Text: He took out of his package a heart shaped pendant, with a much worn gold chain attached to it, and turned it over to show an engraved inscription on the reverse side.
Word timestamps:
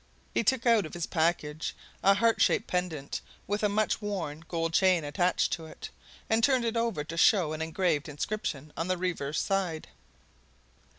He 0.33 0.43
took 0.43 0.65
out 0.65 0.87
of 0.87 0.95
his 0.95 1.05
package 1.05 1.75
a 2.01 2.15
heart 2.15 2.41
shaped 2.41 2.65
pendant, 2.65 3.21
with 3.45 3.61
a 3.61 3.69
much 3.69 4.01
worn 4.01 4.43
gold 4.47 4.73
chain 4.73 5.03
attached 5.03 5.51
to 5.53 5.67
it, 5.67 5.91
and 6.27 6.43
turned 6.43 6.65
it 6.65 6.75
over 6.75 7.03
to 7.03 7.17
show 7.17 7.53
an 7.53 7.61
engraved 7.61 8.09
inscription 8.09 8.73
on 8.75 8.87
the 8.87 8.97
reverse 8.97 9.39
side. 9.39 9.89